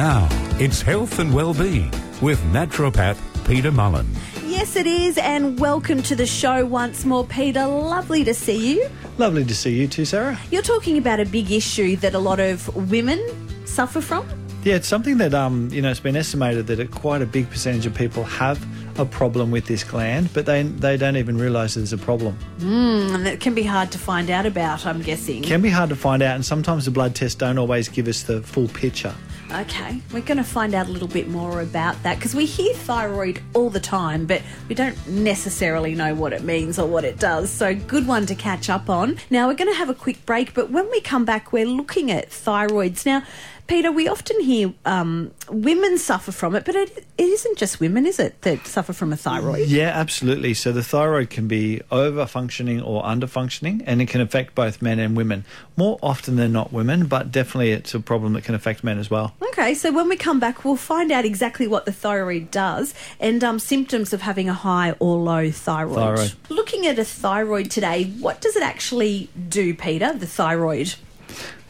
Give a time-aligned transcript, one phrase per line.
[0.00, 0.28] Now,
[0.58, 1.90] it's health and well-being
[2.22, 4.08] with naturopath Peter Mullen.
[4.46, 7.66] Yes, it is, and welcome to the show once more, Peter.
[7.66, 8.88] Lovely to see you.
[9.18, 10.40] Lovely to see you too, Sarah.
[10.50, 13.20] You're talking about a big issue that a lot of women
[13.66, 14.26] suffer from.
[14.64, 17.50] Yeah, it's something that um, you know it's been estimated that a, quite a big
[17.50, 18.58] percentage of people have
[18.98, 22.38] a problem with this gland, but they they don't even realise there's a problem.
[22.60, 24.86] Mm, and it can be hard to find out about.
[24.86, 25.42] I'm guessing.
[25.42, 28.22] Can be hard to find out, and sometimes the blood tests don't always give us
[28.22, 29.14] the full picture.
[29.52, 32.72] Okay, we're going to find out a little bit more about that because we hear
[32.72, 37.18] thyroid all the time, but we don't necessarily know what it means or what it
[37.18, 37.50] does.
[37.50, 39.18] So, good one to catch up on.
[39.28, 42.12] Now, we're going to have a quick break, but when we come back, we're looking
[42.12, 43.04] at thyroids.
[43.04, 43.24] Now,
[43.70, 48.04] Peter, we often hear um, women suffer from it, but it, it isn't just women,
[48.04, 49.68] is it, that suffer from a thyroid?
[49.68, 50.54] Yeah, absolutely.
[50.54, 54.82] So the thyroid can be over functioning or under functioning, and it can affect both
[54.82, 55.44] men and women.
[55.76, 59.08] More often than not, women, but definitely it's a problem that can affect men as
[59.08, 59.36] well.
[59.40, 63.44] Okay, so when we come back, we'll find out exactly what the thyroid does and
[63.44, 65.94] um, symptoms of having a high or low thyroid.
[65.94, 66.32] Thyroid.
[66.48, 70.12] Looking at a thyroid today, what does it actually do, Peter?
[70.12, 70.96] The thyroid.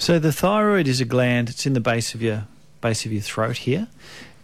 [0.01, 1.51] So the thyroid is a gland.
[1.51, 2.47] It's in the base of your
[2.81, 3.87] base of your throat here,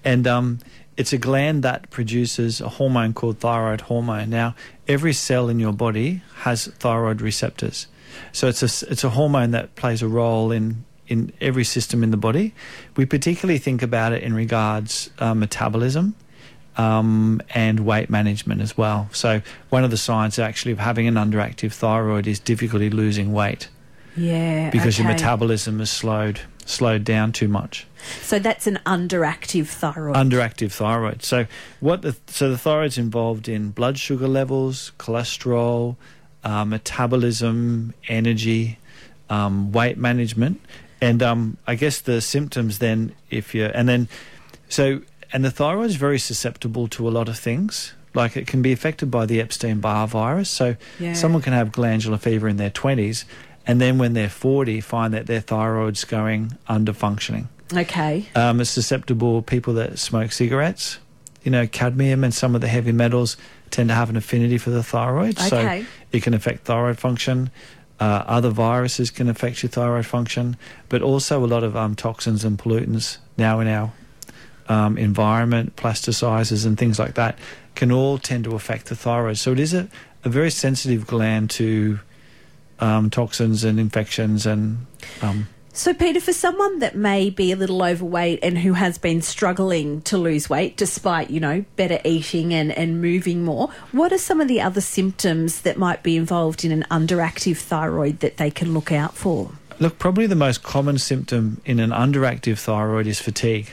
[0.05, 0.59] and um,
[0.97, 4.29] it's a gland that produces a hormone called thyroid hormone.
[4.29, 4.55] Now,
[4.87, 7.87] every cell in your body has thyroid receptors,
[8.33, 12.11] so it's a it's a hormone that plays a role in in every system in
[12.11, 12.55] the body.
[12.97, 16.15] We particularly think about it in regards uh, metabolism.
[16.79, 19.09] Um, and weight management as well.
[19.11, 19.41] So,
[19.71, 23.71] one of the signs actually of having an underactive thyroid is difficulty losing weight
[24.17, 24.71] Yeah.
[24.71, 27.87] because your metabolism is slowed slowed down too much.
[28.23, 30.17] So that's an underactive thyroid.
[30.17, 31.23] Underactive thyroid.
[31.23, 31.47] So
[31.81, 35.97] what the so the thyroid's involved in blood sugar levels, cholesterol,
[36.45, 38.79] uh, metabolism, energy,
[39.31, 40.61] um, weight management,
[41.01, 44.09] and um, I guess the symptoms then if you're and then
[44.69, 47.93] so and the thyroid is very susceptible to a lot of things.
[48.15, 50.49] Like it can be affected by the Epstein Barr virus.
[50.49, 51.13] So Yeah.
[51.13, 53.27] someone can have glandular fever in their twenties,
[53.67, 57.49] and then when they're forty, find that their thyroid's going under functioning.
[57.75, 58.27] okay.
[58.35, 60.99] Um, it's susceptible people that smoke cigarettes.
[61.43, 63.37] You know, cadmium and some of the heavy metals
[63.71, 65.49] tend to have an affinity for the thyroid, Okay.
[65.83, 67.51] so it can affect thyroid function.
[67.99, 70.57] Uh, other viruses can affect your thyroid function,
[70.89, 73.93] but also a lot of um, toxins and pollutants now in our
[74.69, 77.39] um, environment, plasticizers and things like that,
[77.75, 79.39] can all tend to affect the thyroid.
[79.39, 79.89] So it is a,
[80.25, 82.01] a very sensitive gland to
[82.81, 84.87] um, toxins and infections and
[85.23, 89.21] um, So, Peter, for someone that may be a little overweight and who has been
[89.21, 94.19] struggling to lose weight despite, you know, better eating and, and moving more, what are
[94.19, 98.51] some of the other symptoms that might be involved in an underactive thyroid that they
[98.51, 99.51] can look out for?
[99.79, 103.69] Look, probably the most common symptom in an underactive thyroid is fatigue.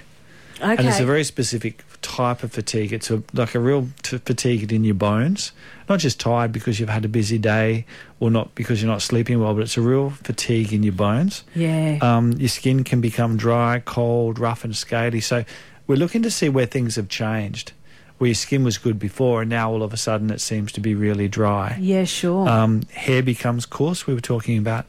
[0.58, 0.76] Okay.
[0.76, 2.94] And it's a very specific type of fatigue.
[2.94, 5.52] It's a, like a real t- fatigue in your bones,
[5.90, 7.86] not just tired because you've had a busy day
[8.20, 11.44] or not because you're not sleeping well, but it's a real fatigue in your bones.
[11.56, 11.98] yeah.
[12.02, 15.22] Um, your skin can become dry, cold, rough, and scaly.
[15.22, 15.44] So
[15.88, 17.72] we're looking to see where things have changed.
[18.20, 20.80] Where your skin was good before, and now all of a sudden it seems to
[20.80, 21.78] be really dry.
[21.80, 22.48] yeah, sure.
[22.48, 24.06] Um, hair becomes coarse.
[24.06, 24.86] We were talking about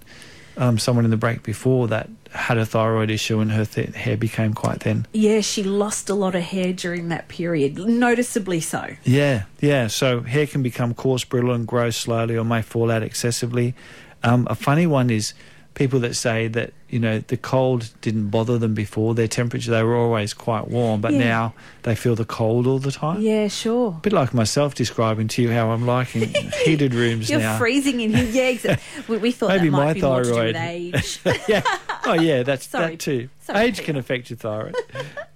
[0.57, 4.17] um, someone in the break before that had a thyroid issue and her th- hair
[4.17, 5.07] became quite thin.
[5.13, 8.95] yeah, she lost a lot of hair during that period, noticeably so.
[9.05, 9.87] Yeah, yeah.
[9.87, 13.75] So hair can become coarse, brittle, and grow slowly, or may fall out excessively.
[14.23, 15.35] Um, a funny one is
[15.75, 19.15] people that say that you know the cold didn't bother them before.
[19.15, 21.19] Their temperature they were always quite warm, but Yeah.
[21.19, 23.21] now they feel the cold all the time.
[23.21, 23.95] Yeah, sure.
[23.97, 26.33] A bit like myself describing to you how I'm liking
[26.65, 27.59] heated rooms You're now.
[27.59, 28.25] freezing in here.
[28.31, 28.85] Yeah, exactly.
[29.09, 30.55] We, we thought Maybe that might my be more to do thyroid.
[30.55, 31.21] with age.
[31.49, 31.63] yeah.
[32.07, 32.43] Oh, yeah.
[32.45, 32.91] That's Sorry.
[32.93, 33.29] that too.
[33.41, 33.87] Sorry, Age Peter.
[33.87, 34.77] can affect your thyroid.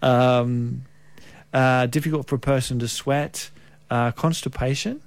[0.03, 0.83] um,
[1.53, 3.51] uh, difficult for a person to sweat.
[3.91, 5.01] Uh, constipation,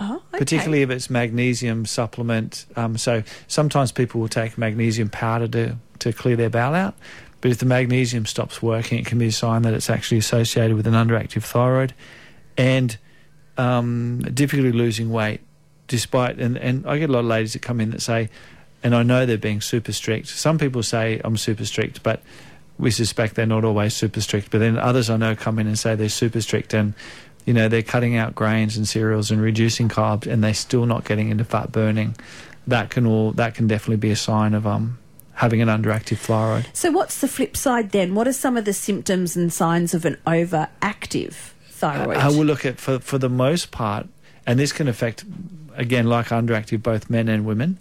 [0.00, 0.38] oh, okay.
[0.38, 2.66] particularly if it's magnesium supplement.
[2.76, 6.94] Um, so sometimes people will take magnesium powder to to clear their bowel out.
[7.40, 10.76] But if the magnesium stops working, it can be a sign that it's actually associated
[10.76, 11.94] with an underactive thyroid,
[12.56, 12.96] and
[13.56, 15.40] um, difficulty losing weight.
[15.86, 18.30] Despite and and I get a lot of ladies that come in that say,
[18.82, 20.28] and I know they're being super strict.
[20.28, 22.22] Some people say I'm super strict, but
[22.78, 24.50] we suspect they're not always super strict.
[24.50, 26.94] But then others I know come in and say they're super strict and
[27.44, 31.04] you know they're cutting out grains and cereals and reducing carbs and they're still not
[31.04, 32.16] getting into fat burning.
[32.66, 34.98] That can all that can definitely be a sign of um
[35.40, 36.66] having an underactive thyroid.
[36.74, 38.14] So, what's the flip side then?
[38.14, 41.32] What are some of the symptoms and signs of an overactive
[41.68, 42.18] thyroid?
[42.18, 44.06] I will look at for for the most part,
[44.46, 45.24] and this can affect
[45.74, 47.78] again like underactive both men and women.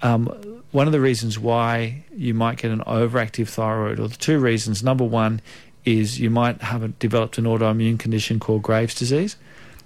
[0.00, 0.26] Um,
[0.70, 4.82] one of the reasons why you might get an overactive thyroid, or the two reasons.
[4.82, 5.40] Number one
[5.84, 9.36] is you might have developed an autoimmune condition called Graves' disease,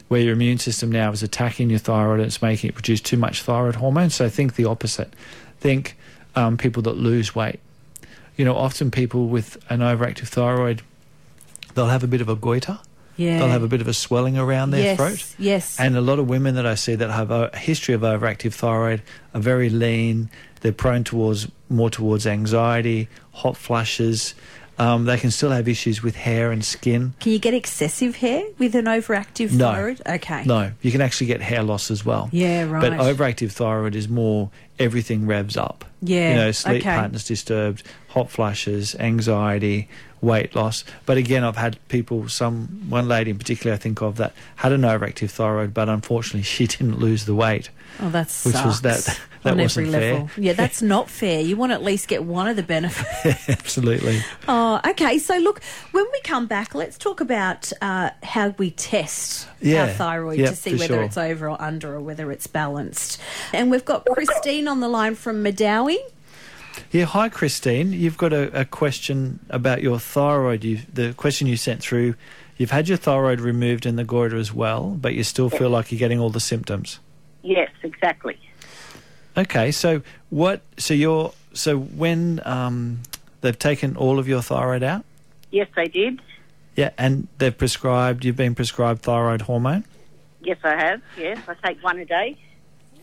[0.08, 3.16] where your immune system now is attacking your thyroid and it's making it produce too
[3.16, 4.10] much thyroid hormone.
[4.10, 5.14] So think the opposite.
[5.60, 5.96] Think
[6.34, 7.60] um, people that lose weight.
[8.36, 10.82] You know, often people with an overactive thyroid,
[11.74, 12.78] they'll have a bit of a goiter.
[13.16, 13.38] Yeah.
[13.38, 15.10] They'll have a bit of a swelling around their yes, throat.
[15.12, 15.36] Yes.
[15.38, 15.80] Yes.
[15.80, 19.02] And a lot of women that I see that have a history of overactive thyroid
[19.34, 20.30] are very lean.
[20.62, 24.34] They're prone towards more towards anxiety, hot flushes.
[24.78, 27.12] Um, they can still have issues with hair and skin.
[27.20, 29.70] Can you get excessive hair with an overactive No.
[29.70, 30.00] thyroid?
[30.06, 30.44] Okay.
[30.44, 32.28] No, you can actually get hair loss as well.
[32.32, 32.80] Yeah, right.
[32.80, 35.84] But overactive thyroid is more everything revs up.
[36.00, 36.84] Yeah, You know, sleep okay.
[36.90, 39.88] patterns disturbed, hot flushes, anxiety,
[40.20, 40.84] weight loss.
[41.06, 44.72] But again, I've had people, some one lady in particular I think of that had
[44.72, 47.68] an overactive thyroid, but unfortunately she didn't lose the weight.
[48.00, 48.64] Oh, that Which sucks.
[48.66, 50.12] was that- that on wasn't every fair.
[50.14, 50.30] level.
[50.36, 51.40] Yeah, that's not fair.
[51.40, 53.48] You want to at least get one of the benefits.
[53.48, 54.20] Absolutely.
[54.46, 55.18] oh, okay.
[55.18, 55.60] So look,
[55.90, 60.54] when we come back, let's talk about uh, how we test our thyroid Yep, to
[60.56, 61.02] see whether sure.
[61.02, 63.20] it's over or under or whether it's balanced.
[63.52, 65.98] And we've got Christine on the line from Medowie.
[66.92, 67.92] Yeah, hi Christine.
[67.92, 70.62] You've got a, a question about your thyroid.
[70.62, 72.14] You the question you sent through.
[72.58, 75.90] You've had your thyroid removed in the goiter as well, but you still feel like
[75.90, 77.00] you're getting all the symptoms.
[77.42, 78.38] Yes, exactly.
[79.36, 80.62] Okay, so what?
[80.76, 83.00] So you're so when um,
[83.40, 85.04] they've taken all of your thyroid out,
[85.50, 86.20] Yes, they did.
[86.76, 88.24] yeah, and they've prescribed.
[88.24, 89.84] You've been prescribed thyroid hormone.
[90.42, 91.00] Yes, I have.
[91.16, 92.36] Yes, I take one a day.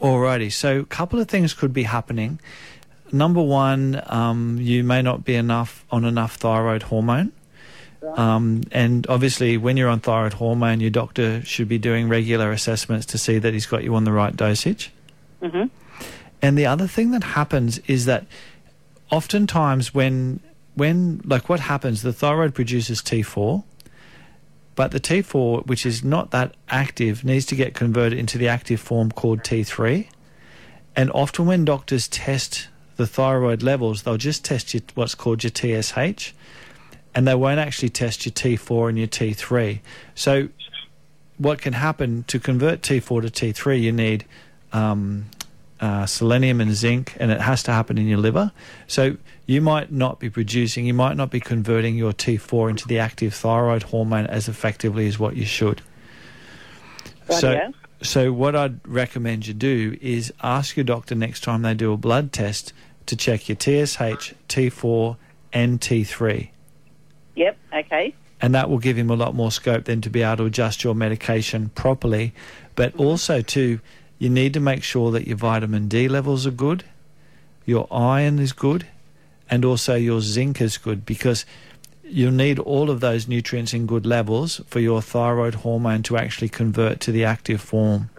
[0.02, 2.40] Alrighty, so a couple of things could be happening.
[3.12, 7.32] Number one, um, you may not be enough on enough thyroid hormone.
[8.02, 13.06] Um, and obviously, when you're on thyroid hormone, your doctor should be doing regular assessments
[13.08, 14.92] to see that he's got you on the right dosage.
[15.42, 15.66] hmm
[16.42, 18.26] And the other thing that happens is that
[19.12, 20.40] oftentimes when
[20.76, 23.64] when like what happens, the thyroid produces T4,
[24.76, 28.80] but the T4, which is not that active, needs to get converted into the active
[28.80, 30.08] form called T3.
[30.96, 35.52] And often when doctors test the thyroid levels, they'll just test your, what's called your
[35.52, 36.34] TSH,
[37.16, 39.80] and they won't actually test your T4 and your T3.
[40.16, 40.50] So
[41.38, 44.26] what can happen to convert T4 to T3, you need
[44.72, 45.26] um,
[45.80, 48.52] uh, selenium and zinc, and it has to happen in your liver.
[48.88, 53.00] So you might not be producing, you might not be converting your T4 into the
[53.00, 55.82] active thyroid hormone as effectively as what you should.
[57.30, 57.74] So, Rightio.
[58.02, 61.98] so what I'd recommend you do is ask your doctor next time they do a
[61.98, 62.74] blood test
[63.06, 65.16] to check your TSH, T4,
[65.54, 66.50] and T3
[67.40, 67.58] Yep.
[67.74, 68.14] Okay.
[68.42, 70.84] and that will give him a lot more scope then to be able to adjust
[70.84, 72.34] your medication properly.
[72.76, 73.02] But mm-hmm.
[73.02, 73.80] also, too,
[74.18, 76.84] you need to make sure that your vitamin D levels are good,
[77.66, 78.88] your iron is good,
[79.50, 81.46] and also your zinc is good because
[82.04, 86.50] you'll need all of those nutrients in good levels for your thyroid hormone to actually
[86.50, 88.10] convert to the active form.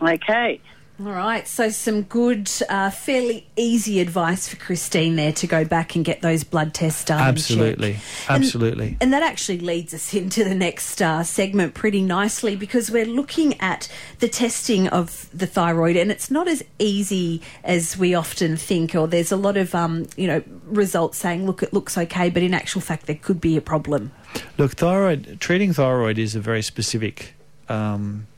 [0.00, 0.60] Okay.
[1.00, 5.96] All right, so some good, uh, fairly easy advice for Christine there to go back
[5.96, 7.18] and get those blood tests done.
[7.18, 7.28] and.
[7.30, 7.96] Absolutely,
[8.28, 8.96] absolutely.
[9.00, 13.60] And that actually leads us into the next uh, segment pretty nicely because we're looking
[13.60, 13.88] at
[14.20, 18.94] the testing of the thyroid, and it's not as easy as we often think.
[18.94, 22.44] Or there's a lot of um, you know results saying, "Look, it looks okay," but
[22.44, 24.12] in actual fact, there could be a problem.
[24.58, 27.34] Look, thyroid treating thyroid is a very specific
[27.68, 28.28] um,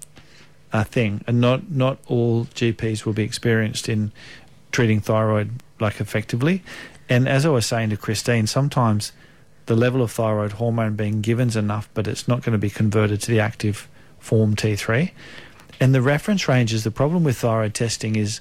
[0.85, 4.13] thing, and not not all GPs will be experienced in
[4.73, 6.63] treating thyroid like effectively.
[7.09, 9.13] And as I was saying to Christine, sometimes
[9.67, 12.71] the level of thyroid hormone being given is enough, but it's not going to be
[12.71, 15.11] converted to the active form T3.
[15.81, 18.41] And the reference ranges, the problem with thyroid testing is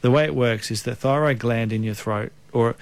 [0.00, 2.76] the way it works is the thyroid gland in your throat, or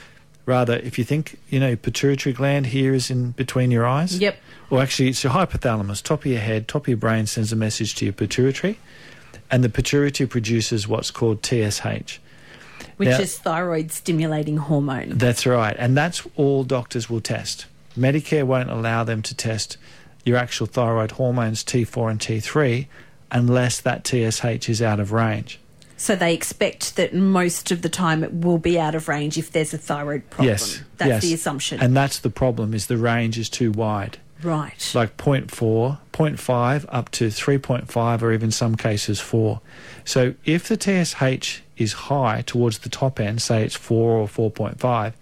[0.51, 4.19] rather, if you think, you know, pituitary gland here is in between your eyes.
[4.19, 4.37] Yep.
[4.69, 7.57] Or actually, it's your hypothalamus, top of your head, top of your brain sends a
[7.57, 8.79] message to your pituitary,
[9.51, 12.21] and the pituitary produces what's called TSH.
[12.97, 15.11] Which Now- is thyroid stimulating hormone.
[15.17, 17.67] That's right, and that's all doctors will test.
[17.99, 19.77] Medicare won't allow them to test
[20.25, 22.87] your actual thyroid hormones T4 and T3
[23.33, 25.59] unless that TSH is out of range.
[26.01, 29.53] So they expect that most of the time it will be out of range if
[29.53, 30.49] there's a thyroid problem.
[30.49, 31.23] Yes, That's yes.
[31.23, 31.79] the assumption.
[31.79, 34.17] And that's the problem is the range is too wide.
[34.43, 34.93] right.
[34.95, 39.61] like 0.4, 0.5 up to 3.5 or even some cases 4.
[40.07, 45.13] So if the TSH is high towards the top end, say it's 4 or 4.5,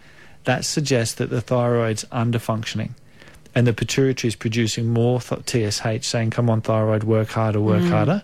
[0.45, 2.91] that suggests that the thyroid's underfunctioning
[3.53, 7.83] and the pituitary is producing more th- TSH saying come on thyroid work harder work
[7.83, 7.91] mm.
[7.91, 8.23] harder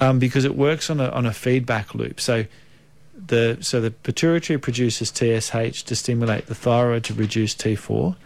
[0.00, 2.44] um, because it works on a, on a feedback loop so
[3.26, 8.16] the so the pituitary produces TSH to stimulate the thyroid to produce T4.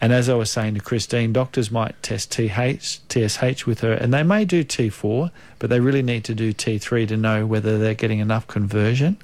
[0.00, 4.14] And as I was saying to Christine, doctors might test TH, TSH with her, and
[4.14, 7.94] they may do T4, but they really need to do T3 to know whether they're
[7.94, 9.18] getting enough conversion.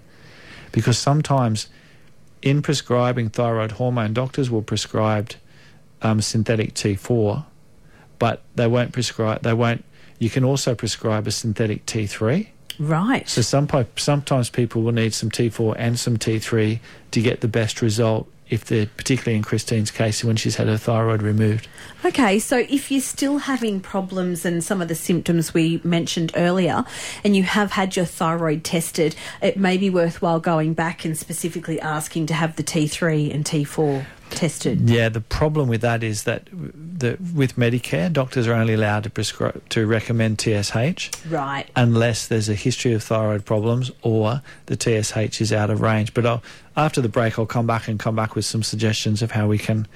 [0.73, 1.69] Because sometimes
[2.43, 5.31] in prescribing thyroid hormone, doctors will prescribe
[6.03, 7.45] um, synthetic T4,
[8.19, 9.85] but they won't prescribe, they won't,
[10.19, 12.49] you can also prescribe a synthetic T3.
[12.79, 13.29] Right.
[13.29, 16.81] So some, sometimes people will need some T4 and some T3
[17.13, 20.77] to get the best result if they're particularly in Christine's case when she's had her
[20.77, 21.67] thyroid removed.
[22.05, 26.85] Okay, so if you're still having problems and some of the symptoms we mentioned earlier,
[27.25, 31.81] and you have had your thyroid tested, it may be worthwhile going back and specifically
[31.81, 34.89] asking to have the T3 and T4 tested.
[34.91, 39.11] Yeah, the problem with that is that the, with Medicare, doctors are only allowed to
[39.11, 41.67] prescribe to recommend TSH Right.
[41.77, 46.15] unless there's a history of thyroid problems or the TSH is out of range.
[46.15, 46.43] But I'll,
[46.77, 49.59] after the break, I'll come back and come back with some suggestions of how we
[49.59, 49.87] can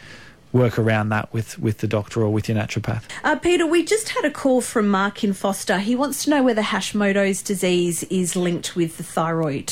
[0.51, 3.03] work around that with, with the doctor or with your naturopath.
[3.23, 5.79] Uh, Peter, we just had a call from Mark in Foster.
[5.79, 9.71] He wants to know whether Hashimoto's disease is linked with the thyroid.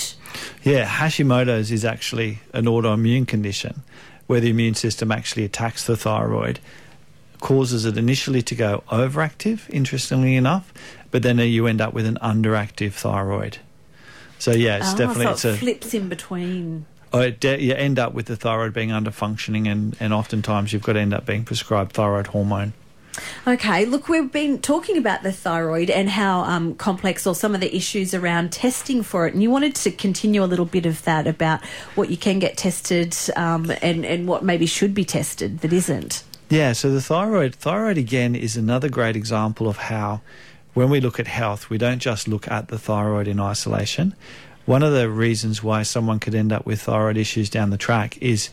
[0.62, 3.82] Yeah, Hashimoto's is actually an autoimmune condition
[4.26, 6.58] where the immune system actually attacks the thyroid,
[7.40, 10.72] causes it initially to go overactive, interestingly enough,
[11.10, 13.58] but then you end up with an underactive thyroid.
[14.38, 16.86] So yeah, it's Ah, definitely so it's it a flips in between.
[17.12, 20.72] Oh, it de- you end up with the thyroid being under functioning, and, and oftentimes
[20.72, 22.72] you've got to end up being prescribed thyroid hormone.
[23.46, 27.60] Okay, look, we've been talking about the thyroid and how um, complex or some of
[27.60, 31.02] the issues around testing for it, and you wanted to continue a little bit of
[31.04, 35.60] that about what you can get tested um, and and what maybe should be tested
[35.60, 36.24] that isn't.
[36.48, 40.20] Yeah, so the thyroid, thyroid again is another great example of how,
[40.74, 44.14] when we look at health, we don't just look at the thyroid in isolation.
[44.64, 48.16] One of the reasons why someone could end up with thyroid issues down the track
[48.22, 48.50] is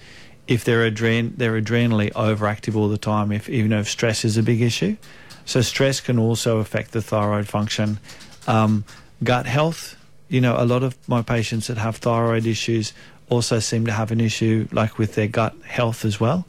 [0.48, 4.44] if they're adren- they're adrenally overactive all the time, if even if stress is a
[4.44, 4.98] big issue.
[5.46, 8.00] So stress can also affect the thyroid function.
[8.48, 8.86] Um,
[9.24, 9.96] gut health,
[10.30, 12.94] you know, a lot of my patients that have thyroid issues
[13.30, 16.46] also seem to have an issue like with their gut health as well.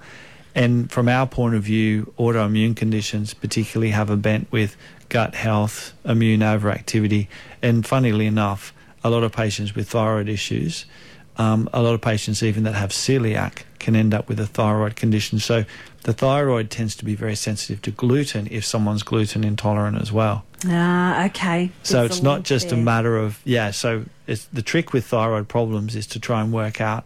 [0.54, 4.76] And from our point of view, autoimmune conditions particularly have a bent with
[5.08, 7.26] gut health, immune overactivity,
[7.60, 8.72] and funnily enough,
[9.02, 10.86] a lot of patients with thyroid issues,
[11.36, 14.96] um, a lot of patients even that have celiac can end up with a thyroid
[14.96, 15.38] condition.
[15.38, 15.64] So
[16.04, 20.44] the thyroid tends to be very sensitive to gluten if someone's gluten intolerant as well.
[20.66, 21.70] Ah, okay.
[21.82, 23.70] So There's it's not just a matter of yeah.
[23.70, 27.04] So it's the trick with thyroid problems is to try and work out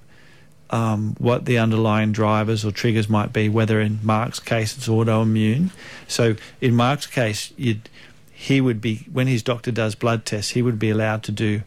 [0.70, 3.48] um, what the underlying drivers or triggers might be.
[3.48, 5.70] Whether in Mark's case it's autoimmune.
[6.06, 7.88] So in Mark's case, you'd,
[8.32, 11.62] he would be when his doctor does blood tests, he would be allowed to do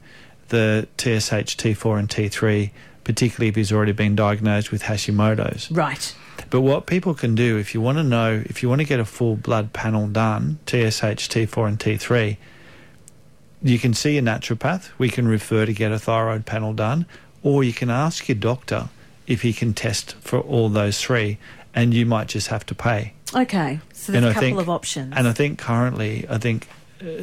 [0.52, 2.70] the TSH, T4, and T3,
[3.04, 5.72] particularly if he's already been diagnosed with Hashimoto's.
[5.72, 6.16] Right.
[6.50, 9.00] But what people can do, if you want to know, if you want to get
[9.00, 12.38] a full blood panel done, TSH, T4, and T3,
[13.64, 14.90] you can see a naturopath.
[14.98, 17.06] We can refer to get a thyroid panel done,
[17.44, 18.90] or you can ask your doctor
[19.28, 21.38] if he can test for all those three,
[21.74, 23.14] and you might just have to pay.
[23.34, 23.80] Okay.
[23.94, 25.14] So there's And a couple think- of options.
[25.16, 26.68] And I think currently, I think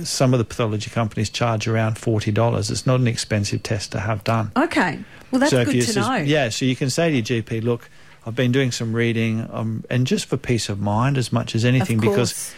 [0.04, 2.70] some of the pathology companies charge around forty dollars.
[2.70, 4.52] It's not an expensive test to have done.
[4.56, 4.98] okay.
[5.30, 6.16] Well, that's So good you to know.
[6.16, 7.90] Yeah, so you can say to your GP, look,
[8.26, 11.64] I've been doing some reading, um, and just for peace of mind as much as
[11.66, 12.54] anything, because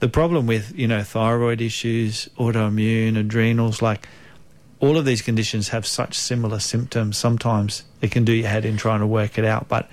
[0.00, 4.08] the problem with you know thyroid issues, autoimmune, adrenals, like
[4.80, 7.16] all of these conditions have such similar symptoms.
[7.16, 9.88] Sometimes it can do your head in trying to work it out, but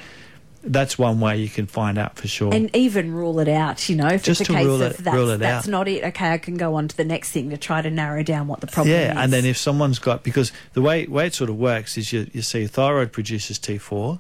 [0.66, 2.54] that's one way you can find out for sure.
[2.54, 4.92] and even rule it out, you know, if Just it's a to case rule of
[4.94, 5.72] it- that's, rule it that's out.
[5.72, 8.24] not it, okay, I can go on to the next thing to try to narrow
[8.24, 9.00] down what the problem is.
[9.02, 9.18] yeah, is.
[9.18, 12.28] and then if someone's got because the way way it sort of works is you
[12.34, 14.20] you see thyroid produces T four,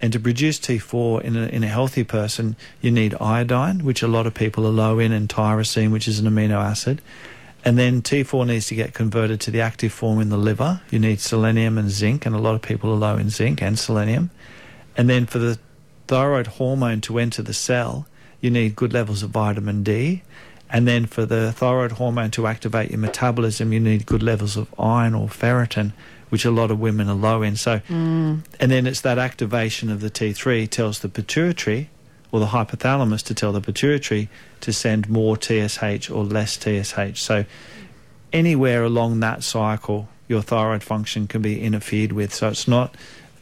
[0.00, 4.02] and to produce T four in a in a healthy person you need iodine, which
[4.02, 7.02] a lot of people are low in, and tyrosine, which is an amino acid,
[7.62, 10.80] and then T four needs to get converted to the active form in the liver.
[10.90, 13.78] You need selenium and zinc, and a lot of people are low in zinc and
[13.78, 14.30] selenium,
[14.96, 15.58] and then for the
[16.06, 18.06] thyroid hormone to enter the cell,
[18.40, 20.22] you need good levels of vitamin D.
[20.70, 24.72] And then for the thyroid hormone to activate your metabolism, you need good levels of
[24.78, 25.92] iron or ferritin,
[26.30, 27.56] which a lot of women are low in.
[27.56, 28.40] So, mm.
[28.58, 31.90] and then it's that activation of the T3 tells the pituitary
[32.32, 34.28] or the hypothalamus to tell the pituitary
[34.62, 37.20] to send more TSH or less TSH.
[37.20, 37.44] So,
[38.32, 42.34] anywhere along that cycle, your thyroid function can be interfered with.
[42.34, 42.96] So, it's not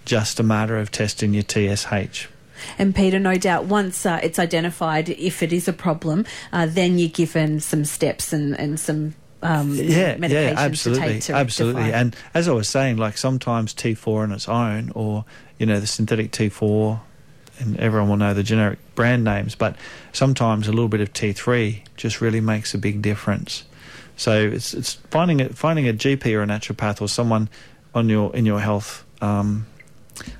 [0.04, 2.28] just a matter of testing your TSH.
[2.78, 6.98] And Peter, no doubt, once uh, it's identified if it is a problem, uh, then
[6.98, 11.34] you're given some steps and, and some um, yeah, medications yeah, to absolutely, take to
[11.34, 11.92] absolutely.
[11.92, 15.24] And as I was saying, like sometimes T4 on its own, or
[15.58, 17.00] you know the synthetic T4,
[17.58, 19.76] and everyone will know the generic brand names, but
[20.12, 23.64] sometimes a little bit of T3 just really makes a big difference.
[24.16, 27.48] So it's it's finding it finding a GP or a naturopath or someone
[27.94, 29.66] on your in your health um,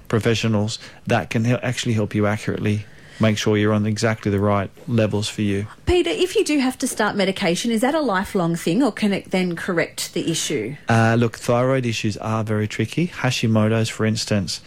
[0.09, 2.85] professionals that can hel- actually help you accurately
[3.21, 5.67] make sure you're on exactly the right levels for you.
[5.87, 9.13] Peter, if you do have to start medication, is that a lifelong thing, or can
[9.13, 10.77] it then correct the issue?
[10.89, 13.09] Uh, look, thyroid issues are very tricky.
[13.09, 14.61] Hashimoto's, for instance,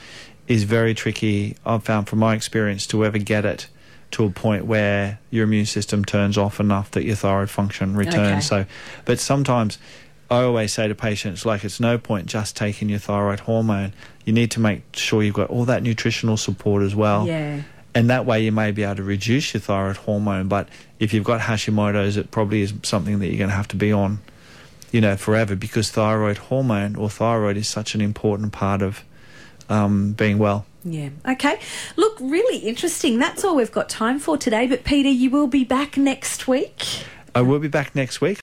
[0.47, 1.57] is very tricky.
[1.65, 3.67] I've found from my experience to ever get it
[4.11, 8.49] to a point where your immune system turns off enough that your thyroid function returns.
[8.51, 8.63] Okay.
[8.63, 8.65] So,
[9.03, 9.77] but sometimes
[10.29, 13.93] I always say to patients, like, it's no point just taking your thyroid hormone.
[14.25, 17.27] You need to make sure you've got all that nutritional support as well.
[17.27, 17.61] Yeah.
[17.93, 20.47] And that way you may be able to reduce your thyroid hormone.
[20.47, 20.67] But
[20.99, 23.91] if you've got Hashimoto's, it probably is something that you're going to have to be
[23.91, 24.19] on,
[24.91, 29.03] you know, forever because thyroid hormone or thyroid is such an important part of
[29.69, 30.65] um, being well.
[30.83, 31.09] Yeah.
[31.27, 31.59] Okay.
[31.95, 33.17] Look, really interesting.
[33.17, 34.67] That's all we've got time for today.
[34.67, 37.05] But Peter, you will be back next week.
[37.33, 38.33] I will be back next week.